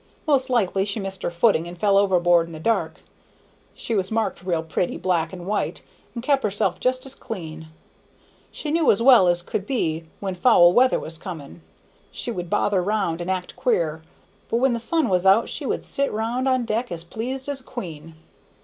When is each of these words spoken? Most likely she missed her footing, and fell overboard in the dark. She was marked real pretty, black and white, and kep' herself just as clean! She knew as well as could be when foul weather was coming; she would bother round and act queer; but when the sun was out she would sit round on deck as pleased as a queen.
Most 0.25 0.49
likely 0.49 0.83
she 0.83 0.99
missed 0.99 1.21
her 1.21 1.29
footing, 1.29 1.67
and 1.67 1.77
fell 1.77 1.95
overboard 1.95 2.47
in 2.47 2.53
the 2.53 2.59
dark. 2.59 3.01
She 3.75 3.93
was 3.93 4.09
marked 4.09 4.43
real 4.43 4.63
pretty, 4.63 4.97
black 4.97 5.31
and 5.31 5.45
white, 5.45 5.83
and 6.15 6.23
kep' 6.23 6.41
herself 6.41 6.79
just 6.79 7.05
as 7.05 7.13
clean! 7.13 7.67
She 8.51 8.71
knew 8.71 8.89
as 8.89 9.03
well 9.03 9.27
as 9.27 9.43
could 9.43 9.67
be 9.67 10.05
when 10.19 10.33
foul 10.33 10.73
weather 10.73 10.99
was 10.99 11.19
coming; 11.19 11.61
she 12.11 12.31
would 12.31 12.49
bother 12.49 12.81
round 12.81 13.21
and 13.21 13.29
act 13.29 13.55
queer; 13.55 14.01
but 14.49 14.57
when 14.57 14.73
the 14.73 14.79
sun 14.79 15.07
was 15.07 15.27
out 15.27 15.49
she 15.49 15.67
would 15.67 15.85
sit 15.85 16.11
round 16.11 16.47
on 16.47 16.65
deck 16.65 16.91
as 16.91 17.03
pleased 17.03 17.47
as 17.47 17.59
a 17.59 17.63
queen. 17.63 18.15